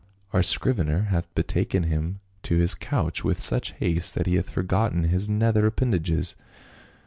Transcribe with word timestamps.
"Our 0.33 0.41
scrivener 0.41 1.03
hath 1.11 1.31
betaken 1.35 1.83
him 1.83 2.21
to 2.41 2.57
his 2.57 2.73
couch 2.73 3.23
with 3.23 3.39
such 3.39 3.73
haste 3.73 4.15
that 4.15 4.25
he 4.25 4.33
hath 4.33 4.49
forgotten 4.49 5.03
his 5.03 5.29
nether 5.29 5.67
appendages." 5.67 6.35